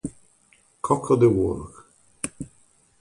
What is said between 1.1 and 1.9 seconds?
o' the Walk